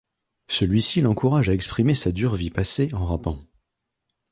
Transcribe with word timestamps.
Celui-ci 0.47 1.01
l'encourage 1.01 1.49
à 1.49 1.53
exprimer 1.53 1.93
sa 1.93 2.11
dure 2.11 2.33
vie 2.33 2.49
passée 2.49 2.91
en 2.95 3.05
rappant. 3.05 3.37